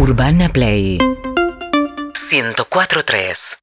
[0.00, 0.96] Urbana Play
[2.30, 3.58] 104.3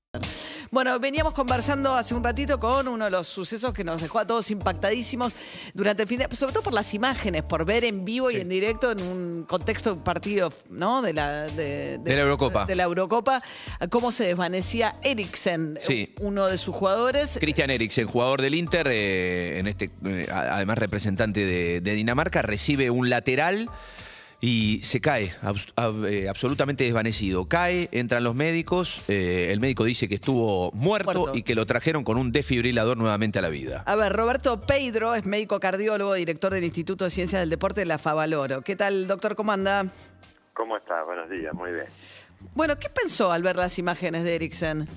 [0.69, 4.27] Bueno, veníamos conversando hace un ratito con uno de los sucesos que nos dejó a
[4.27, 5.33] todos impactadísimos
[5.73, 8.49] durante el fin de sobre todo por las imágenes, por ver en vivo y en
[8.49, 11.01] directo en un contexto de un partido, ¿no?
[11.01, 12.65] De la, de, De la Eurocopa.
[12.65, 13.41] De la Eurocopa,
[13.89, 16.13] cómo se desvanecía Eriksen, Sí.
[16.19, 17.37] uno de sus jugadores.
[17.39, 22.89] Christian Eriksen, jugador del Inter, eh, en este, eh, además representante de, de Dinamarca, recibe
[22.89, 23.69] un lateral
[24.41, 27.45] y se cae, ab- eh, absolutamente desvanecido.
[27.45, 31.35] Cae, entran los médicos, eh, el médico dice que estuvo muerto, Muerto.
[31.37, 33.83] y que lo trajeron con un desfibrilador nuevamente a la vida.
[33.85, 37.85] A ver, Roberto Pedro es médico cardiólogo, director del Instituto de Ciencias del Deporte de
[37.85, 38.61] la Favaloro.
[38.61, 39.35] ¿Qué tal, doctor?
[39.35, 39.85] ¿Cómo anda?
[40.53, 41.03] ¿Cómo está?
[41.03, 41.85] Buenos días, muy bien.
[42.53, 44.87] Bueno, ¿qué pensó al ver las imágenes de Eriksen?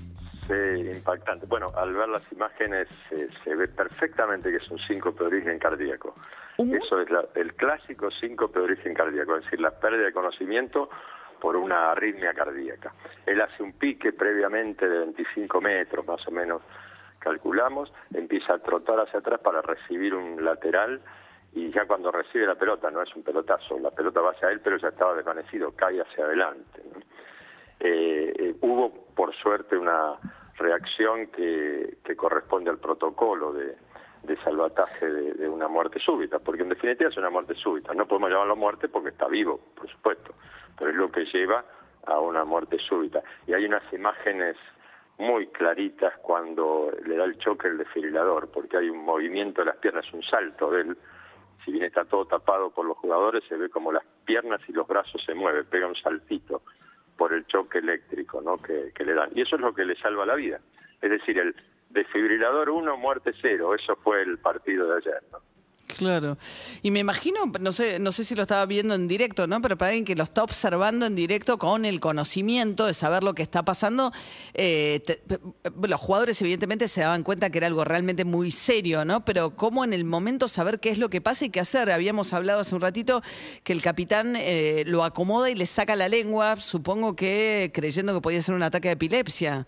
[0.49, 1.45] Sí, impactante.
[1.45, 5.59] Bueno, al ver las imágenes eh, se ve perfectamente que es un síncope de origen
[5.59, 6.15] cardíaco.
[6.57, 10.89] Eso es la- el clásico síncope de origen cardíaco, es decir, la pérdida de conocimiento
[11.39, 12.91] por una arritmia cardíaca.
[13.27, 16.63] Él hace un pique previamente de 25 metros, más o menos,
[17.19, 20.99] calculamos, empieza a trotar hacia atrás para recibir un lateral
[21.53, 24.61] y ya cuando recibe la pelota, no es un pelotazo, la pelota va hacia él,
[24.61, 26.81] pero ya estaba desvanecido, cae hacia adelante.
[26.93, 26.99] ¿no?
[27.79, 30.15] Eh, eh, hubo, por suerte, una
[30.59, 33.75] reacción que, que corresponde al protocolo de,
[34.23, 37.93] de salvataje de, una muerte súbita, porque en definitiva es una muerte súbita.
[37.93, 40.33] No podemos llamarlo muerte porque está vivo, por supuesto,
[40.77, 41.63] pero es lo que lleva
[42.05, 43.23] a una muerte súbita.
[43.47, 44.57] Y hay unas imágenes
[45.17, 49.77] muy claritas cuando le da el choque el desfibrilador, porque hay un movimiento de las
[49.77, 50.97] piernas, un salto de él.
[51.65, 54.87] Si bien está todo tapado por los jugadores, se ve como las piernas y los
[54.87, 56.61] brazos se mueven, pega un saltito
[57.69, 58.57] choque eléctrico ¿no?
[58.57, 59.29] que, que le dan.
[59.35, 60.59] Y eso es lo que le salva la vida.
[61.01, 61.55] Es decir, el
[61.89, 63.75] desfibrilador 1, muerte 0.
[63.75, 65.23] Eso fue el partido de ayer.
[65.31, 65.39] ¿no?
[65.99, 66.37] Claro.
[66.81, 69.61] Y me imagino, no sé, no sé si lo estaba viendo en directo, ¿no?
[69.61, 73.33] Pero para alguien que lo está observando en directo con el conocimiento de saber lo
[73.33, 74.13] que está pasando,
[74.53, 75.21] eh, te-
[75.85, 79.25] los jugadores evidentemente se daban cuenta que era algo realmente muy serio, ¿no?
[79.25, 81.91] Pero cómo en el momento saber qué es lo que pasa y qué hacer.
[81.91, 83.21] Habíamos hablado hace un ratito
[83.65, 88.21] que el capitán eh, lo acomoda y le saca la lengua, supongo que creyendo que
[88.21, 89.67] podía ser un ataque de epilepsia.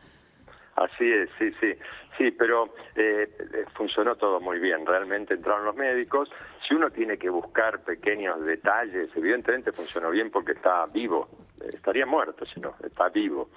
[0.77, 1.73] Así es, sí, sí.
[2.21, 4.85] Sí, pero eh, eh, funcionó todo muy bien.
[4.85, 6.29] Realmente entraron los médicos.
[6.67, 11.29] Si uno tiene que buscar pequeños detalles, evidentemente funcionó bien porque está vivo.
[11.59, 13.49] Eh, estaría muerto si no, está vivo.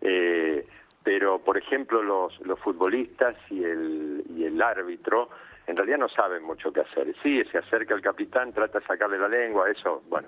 [0.00, 0.66] Eh,
[1.04, 5.30] pero, por ejemplo, los, los futbolistas y el, y el árbitro
[5.68, 7.14] en realidad no saben mucho qué hacer.
[7.22, 10.26] Sí, se acerca el capitán, trata de sacarle la lengua, eso, bueno,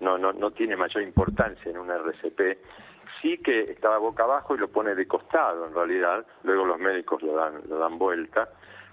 [0.00, 2.58] no, no, no tiene mayor importancia en un RCP.
[3.22, 7.22] Sí que estaba boca abajo y lo pone de costado en realidad, luego los médicos
[7.22, 8.48] lo dan, lo dan vuelta,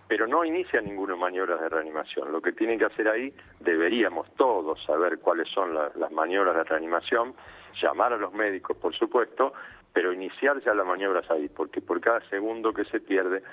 [0.07, 2.31] pero no inicia ninguna maniobras de reanimación.
[2.31, 6.63] Lo que tienen que hacer ahí, deberíamos todos saber cuáles son la- las maniobras de
[6.63, 7.33] reanimación,
[7.81, 9.53] llamar a los médicos, por supuesto,
[9.93, 13.43] pero iniciar ya las maniobras ahí, porque por cada segundo que se pierde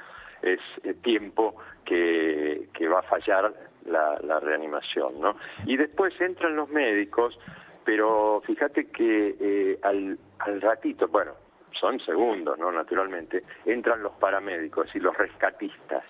[0.42, 3.52] es eh, tiempo que, va a fallar
[3.86, 5.36] la, la reanimación, ¿no?
[5.64, 7.38] Y después entran los médicos,
[7.84, 11.32] pero fíjate que eh, al, al ratito, bueno,
[11.78, 12.70] son segundos, ¿no?
[12.72, 16.04] Naturalmente, entran los paramédicos, decir, los rescatistas.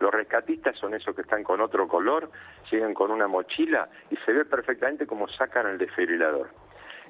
[0.00, 2.28] Los rescatistas son esos que están con otro color,
[2.70, 6.48] llegan con una mochila y se ve perfectamente cómo sacan el desfibrilador.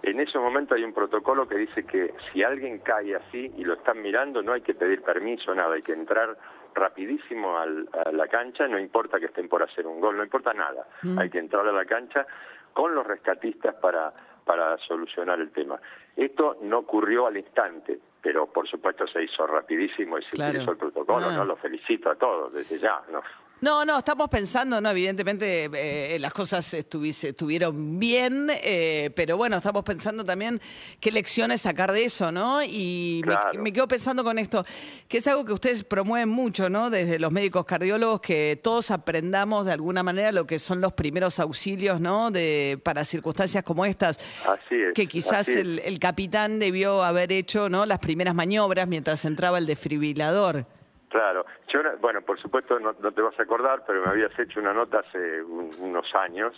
[0.03, 3.73] En ese momento hay un protocolo que dice que si alguien cae así y lo
[3.75, 6.37] están mirando, no hay que pedir permiso, nada, hay que entrar
[6.75, 10.53] rapidísimo al- a la cancha, no importa que estén por hacer un gol, no importa
[10.53, 10.87] nada,
[11.19, 12.27] hay que entrar a la cancha
[12.75, 14.13] con los rescatistas para,
[14.45, 15.81] para solucionar el tema.
[16.17, 20.51] Esto no ocurrió al instante, pero por supuesto se hizo rapidísimo y se Claro.
[20.53, 21.37] utilizó el protocolo, Ah.
[21.39, 21.45] ¿no?
[21.45, 23.21] Lo felicito a todos desde ya, ¿no?
[23.65, 29.83] No, no, estamos pensando, no, evidentemente eh, las cosas estuvieron bien, eh, pero bueno, estamos
[29.85, 30.61] pensando también
[31.01, 32.63] qué lecciones sacar de eso, ¿no?
[32.63, 33.23] Y
[33.59, 34.67] me- quedo pensando con esto,
[35.09, 36.91] que es algo que ustedes promueven mucho, ¿no?
[36.91, 41.41] Desde los médicos cardiólogos, que todos aprendamos de alguna manera lo que son los primeros
[41.41, 42.31] auxilios, ¿no?
[42.31, 44.19] De, para circunstancias como estas.
[44.47, 45.57] Así es, Que quizás así es.
[45.57, 47.87] el, el capitán debió haber hecho, ¿no?
[47.87, 50.67] Las primeras maniobras mientras entraba el desfibrilador.
[51.15, 54.37] Claro, yo, no- bueno, por supuesto no, no te vas a acordar, pero me habías
[54.37, 56.53] hecho una nota hace un- unos años,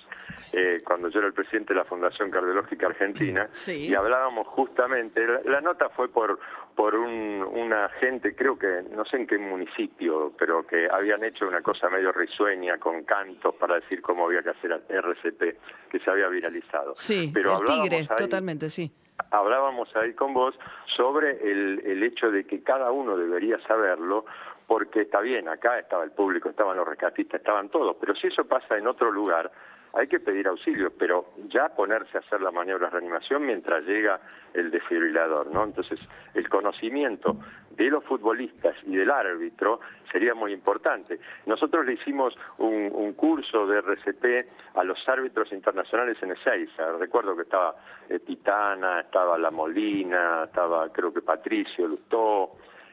[0.54, 3.88] eh, cuando yo era el presidente de la Fundación Cardiológica Argentina, Sí.
[3.90, 6.38] y hablábamos justamente, la, la nota fue por
[6.74, 11.48] por un, una gente, creo que, no sé en qué municipio, pero que habían hecho
[11.48, 15.56] una cosa medio risueña con cantos para decir cómo había que hacer RCP,
[15.90, 16.92] que se había viralizado.
[16.94, 18.90] Sí, pero el hablábamos tigre, ahí- totalmente, sí.
[19.30, 20.54] Hablábamos ahí con vos
[20.96, 24.24] sobre el, el hecho de que cada uno debería saberlo,
[24.66, 28.44] porque está bien, acá estaba el público, estaban los rescatistas, estaban todos, pero si eso
[28.44, 29.50] pasa en otro lugar,
[29.96, 34.20] hay que pedir auxilio, pero ya ponerse a hacer la maniobra de reanimación mientras llega
[34.52, 35.64] el desfibrilador, ¿no?
[35.64, 35.98] Entonces,
[36.34, 37.38] el conocimiento
[37.70, 39.80] de los futbolistas y del árbitro
[40.12, 41.18] sería muy importante.
[41.46, 46.92] Nosotros le hicimos un, curso de RCP a los árbitros internacionales en Ezeiza.
[46.98, 47.74] Recuerdo que estaba
[48.08, 52.52] eh, Pitana, estaba La Molina, estaba creo que Patricio Lustó,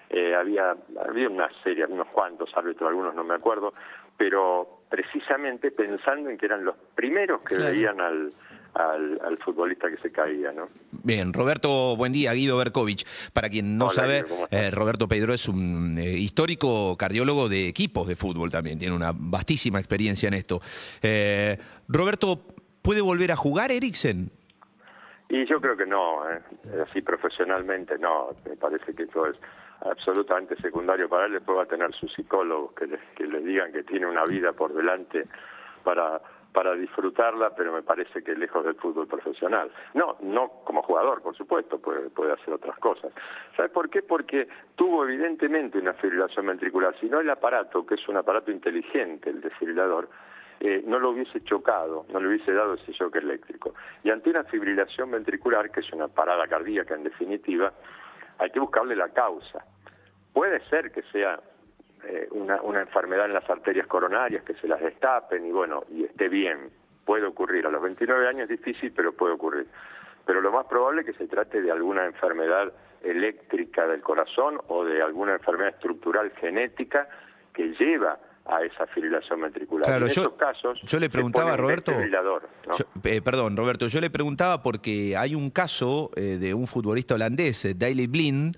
[0.10, 0.76] eh, había,
[1.06, 3.74] había una serie, unos cuantos árbitros, algunos no me acuerdo,
[4.16, 8.30] pero precisamente pensando en que eran los primeros que veían al,
[8.76, 10.70] al, futbolista que se caía, ¿no?
[10.92, 13.04] Bien, Roberto, buen día, Guido Berkovich.
[13.34, 18.16] Para quien no sabe, eh, Roberto Pedro es un eh, histórico cardiólogo de equipos de
[18.16, 20.62] fútbol también, tiene una vastísima experiencia en esto.
[21.02, 21.58] Eh,
[21.88, 22.40] Roberto,
[22.84, 24.30] ¿puede volver a jugar Eriksen?
[25.28, 26.22] Y yo creo que no,
[26.88, 29.38] así profesionalmente no, me parece que todo es
[29.86, 33.72] absolutamente secundario para él, después va a tener sus psicólogos que le, que le digan
[33.72, 35.28] que tiene una vida por delante
[35.84, 36.22] para
[36.54, 39.72] para disfrutarla, pero me parece que lejos del fútbol profesional.
[39.96, 43.12] No, no como jugador, por supuesto, puede, puede hacer otras cosas.
[43.58, 44.04] ¿Sabes por qué?
[44.04, 49.32] Porque tuvo evidentemente una fibrilación ventricular, si no el aparato, que es un aparato inteligente,
[49.32, 50.10] el desfibrilador,
[50.60, 53.74] eh, no lo hubiese chocado, no le hubiese dado ese shock eléctrico.
[54.04, 57.74] Y ante una fibrilación ventricular, que es una parada cardíaca en definitiva,
[58.44, 59.66] hay que buscarle la causa.
[60.34, 61.40] Puede ser que sea
[62.04, 66.04] eh, una, una enfermedad en las arterias coronarias, que se las destapen y bueno, y
[66.04, 66.70] esté bien.
[67.06, 67.66] Puede ocurrir.
[67.66, 69.68] A los 29 años es difícil, pero puede ocurrir.
[70.26, 74.84] Pero lo más probable es que se trate de alguna enfermedad eléctrica del corazón o
[74.84, 77.08] de alguna enfermedad estructural genética
[77.54, 80.02] que lleva a esa fibrilación ventricular.
[80.02, 81.94] en yo, casos, yo le preguntaba a Roberto,
[83.04, 87.64] eh, perdón, Roberto, yo le preguntaba porque hay un caso eh, de un futbolista holandés,
[87.66, 88.58] eh, Daley Blind,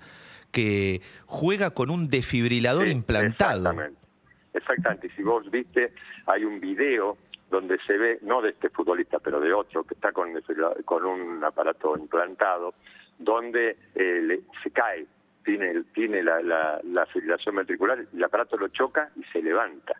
[0.50, 3.60] que juega con un desfibrilador implantado.
[3.60, 4.06] Exactamente.
[4.54, 5.06] Exactamente.
[5.06, 5.92] Y si vos viste,
[6.26, 7.18] hay un video
[7.50, 10.30] donde se ve, no de este futbolista, pero de otro, que está con,
[10.84, 12.74] con un aparato implantado,
[13.18, 15.06] donde eh, se cae,
[15.46, 19.94] tiene, tiene la, la, la fibrilación ventricular, el aparato lo choca y se levanta.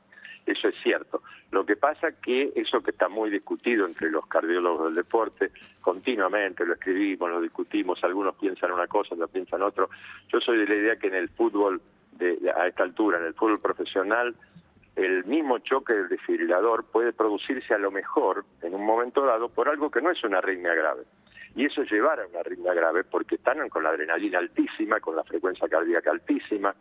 [0.45, 1.23] Eso es cierto.
[1.51, 5.51] Lo que pasa que eso que está muy discutido entre los cardiólogos del deporte,
[5.81, 9.89] continuamente lo escribimos, lo discutimos, algunos piensan una cosa, otros piensan otro.
[10.29, 11.81] Yo soy de la idea que en el fútbol,
[12.13, 14.35] de, a esta altura, en el fútbol profesional,
[14.97, 19.69] el mismo choque del desfibrilador puede producirse a lo mejor en un momento dado por
[19.69, 21.03] algo que no es una arritmia grave.
[21.57, 25.17] Y eso es llevar a una arritmia grave porque están con la adrenalina altísima, con
[25.17, 26.75] la frecuencia cardíaca altísima.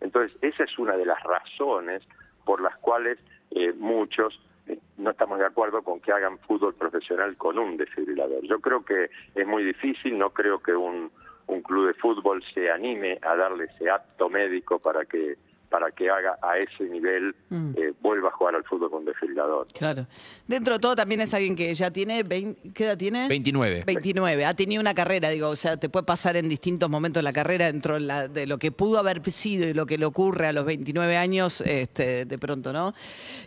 [0.00, 2.02] Entonces, esa es una de las razones
[2.44, 3.18] por las cuales
[3.50, 8.42] eh, muchos eh, no estamos de acuerdo con que hagan fútbol profesional con un desfibrilador.
[8.44, 11.10] Yo creo que es muy difícil, no creo que un,
[11.46, 15.36] un club de fútbol se anime a darle ese acto médico para que
[15.74, 17.72] para que haga a ese nivel, mm.
[17.76, 19.66] eh, vuelva a jugar al fútbol con desfibrilador.
[19.76, 20.06] Claro.
[20.46, 23.26] Dentro de todo también es alguien que ya tiene, 20, ¿qué edad tiene?
[23.26, 23.82] 29.
[23.84, 24.44] 29.
[24.44, 27.32] Ha tenido una carrera, digo, o sea, te puede pasar en distintos momentos de la
[27.32, 30.64] carrera dentro de, lo que pudo haber sido y lo que le ocurre a los
[30.64, 32.94] 29 años, este, de pronto, ¿no?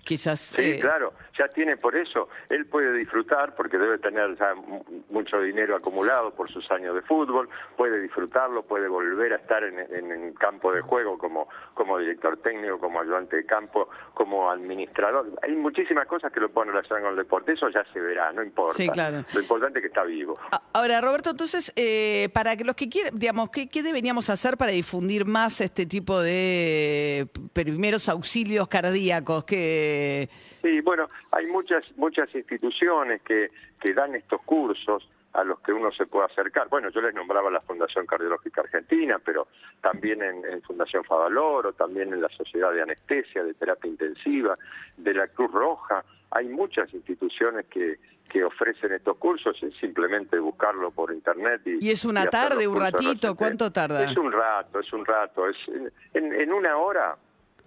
[0.03, 0.41] Quizás...
[0.41, 4.53] Sí, eh, claro ya tiene por eso, él puede disfrutar porque debe tener ya
[5.09, 9.77] mucho dinero acumulado por sus años de fútbol, puede disfrutarlo, puede volver a estar en,
[9.77, 15.27] el campo de juego como, como director técnico, como ayudante de campo, como administrador.
[15.41, 18.43] Hay muchísimas cosas que lo pueden relacionar con el deporte, eso ya se verá, no
[18.43, 18.73] importa.
[18.73, 19.23] Sí, claro.
[19.33, 20.37] Lo importante es que está vivo.
[20.73, 24.71] Ahora, Roberto, entonces, eh, para que los que quieren, digamos, ¿qué, ¿qué deberíamos hacer para
[24.71, 29.45] difundir más este tipo de primeros auxilios cardíacos?
[29.45, 30.29] Que
[30.61, 35.91] Sí, bueno, hay muchas muchas instituciones que, que dan estos cursos a los que uno
[35.91, 36.67] se puede acercar.
[36.67, 39.47] Bueno, yo les nombraba la Fundación Cardiológica Argentina, pero
[39.81, 44.55] también en, Fundación Favaloro, también en la Sociedad de Anestesia, de Terapia Intensiva,
[44.97, 46.03] de la Cruz Roja.
[46.31, 51.61] Hay muchas instituciones que, que ofrecen estos cursos, es simplemente buscarlo por internet.
[51.65, 53.35] ¿Y, es una tarde, un ratito?
[53.35, 54.03] ¿Cuánto tarda?
[54.03, 55.47] Es un rato, es un rato.
[55.47, 55.57] Es,
[56.15, 57.15] en, en una hora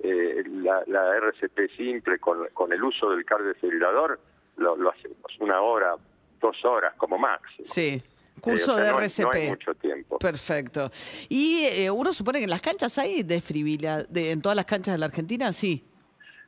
[0.00, 4.18] eh, la, la, RCP simple con, con el uso del cardiodesfibrilador
[4.56, 5.94] lo, lo hacemos una hora,
[6.40, 7.64] dos horas como máximo.
[7.64, 8.02] Sí.
[8.40, 9.34] Curso eh, de RCP.
[9.34, 10.18] No mucho tiempo.
[10.18, 10.90] Perfecto.
[11.28, 14.94] Y eh, uno supone que en las canchas hay desfibrilador, de, en todas las canchas
[14.94, 15.84] de la Argentina, sí.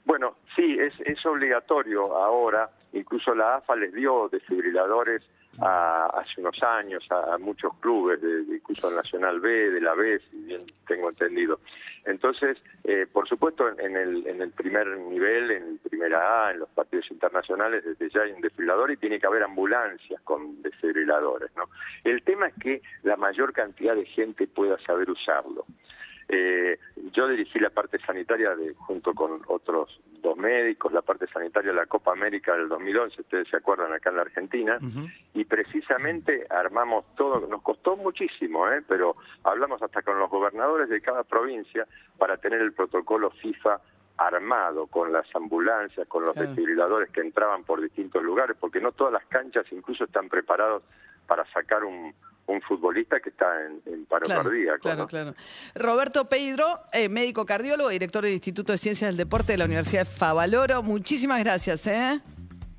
[0.04, 2.70] Bueno, sí, es, es obligatorio ahora.
[2.92, 5.22] Incluso la AFA les dio desfibriladores
[5.60, 10.36] a, hace unos años a, muchos clubes, de, incluso Nacional B, de la B, si
[10.44, 11.60] bien tengo entendido.
[12.04, 16.60] Entonces, eh, por supuesto, en el, en el primer nivel, en el primera A, en
[16.60, 21.50] los partidos internacionales, desde ya hay un desfibrilador y tiene que haber ambulancias con desfibriladores.
[21.56, 21.64] ¿no?
[22.02, 25.64] El tema es que la mayor cantidad de gente pueda saber usarlo.
[26.28, 26.78] Eh,
[27.12, 30.00] yo dirigí la parte sanitaria de, junto con otros
[30.42, 34.16] médicos, la parte sanitaria de la Copa América del 2011, ustedes se acuerdan, acá en
[34.16, 34.78] la Argentina,
[35.32, 38.82] y precisamente armamos todo, nos costó muchísimo, ¿eh?
[38.86, 41.86] pero hablamos hasta con los gobernadores de cada provincia
[42.18, 43.80] para tener el protocolo FIFA
[44.18, 49.12] armado con las ambulancias, con los desfibriladores que entraban por distintos lugares, porque no todas
[49.12, 50.82] las canchas incluso están preparados
[51.26, 52.14] para sacar un,
[52.62, 53.46] futbolista que está
[53.86, 54.80] en, paro cardíaco.
[54.80, 55.34] Claro, claro.
[55.74, 60.02] Roberto Pedro, eh, médico cardiólogo, director del Instituto de Ciencias del Deporte de la Universidad
[60.02, 60.82] de Favaloro.
[60.82, 61.86] Muchísimas gracias.
[61.86, 62.20] ¿eh?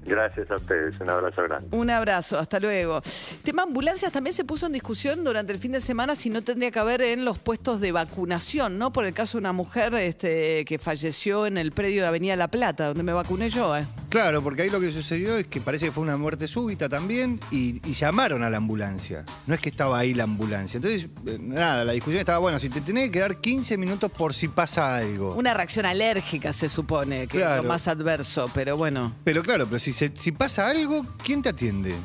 [0.06, 1.68] Gracias a ustedes, un abrazo grande.
[1.76, 3.02] Un abrazo, hasta luego.
[3.44, 6.72] tema ambulancias también se puso en discusión durante el fin de semana si no tendría
[6.72, 8.92] que haber en los puestos de vacunación, ¿no?
[8.92, 12.50] Por el caso de una mujer este, que falleció en el predio de Avenida La
[12.50, 13.86] Plata, donde me vacuné yo, ¿eh?
[14.14, 17.40] Claro, porque ahí lo que sucedió es que parece que fue una muerte súbita también
[17.50, 19.26] y, llamaron a la ambulancia.
[19.48, 20.78] No es que estaba ahí la ambulancia.
[20.78, 24.36] Entonces, eh, nada, la discusión estaba, bueno, si te tenés que quedar 15 minutos por
[24.36, 25.34] si pasa algo.
[25.34, 29.16] Una reacción alérgica se supone, que es lo más adverso, pero bueno.
[29.24, 31.96] Pero claro, pero si, si pasa algo, ¿quién te atiende?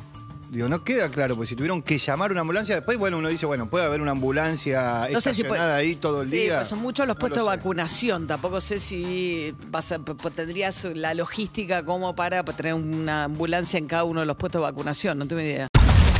[0.50, 3.44] Digo, no queda claro, porque si tuvieron que llamar una ambulancia, después, bueno, uno dice,
[3.44, 6.64] bueno, puede haber una ambulancia no estacionada ahí todo el día.
[6.64, 8.26] son muchos los puestos de vacunación.
[8.26, 9.94] Tampoco sé si vas
[10.34, 14.64] tendrías la logística como para tener una ambulancia en cada uno de los puestos de
[14.64, 15.18] vacunación.
[15.18, 15.68] No tengo idea.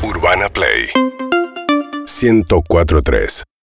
[0.03, 0.89] Urbana Play
[2.07, 3.49] 1043